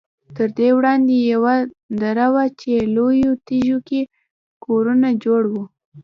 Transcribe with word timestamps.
تر 0.35 0.49
دې 0.57 0.69
وړاندې 0.77 1.15
یوه 1.33 1.55
دره 2.01 2.27
وه 2.33 2.45
چې 2.59 2.71
لویو 2.95 3.31
تیږو 3.47 3.77
کې 3.87 4.01
کورونه 4.65 5.07
جوړ 5.23 5.41
وو. 5.53 5.63